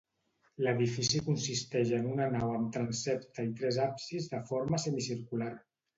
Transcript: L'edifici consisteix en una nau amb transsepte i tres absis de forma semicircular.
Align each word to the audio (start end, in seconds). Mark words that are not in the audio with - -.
L'edifici 0.67 1.19
consisteix 1.27 1.91
en 1.99 2.09
una 2.13 2.27
nau 2.37 2.55
amb 2.55 2.71
transsepte 2.77 3.45
i 3.51 3.53
tres 3.61 3.81
absis 3.87 4.29
de 4.33 4.41
forma 4.53 4.85
semicircular. 4.87 5.53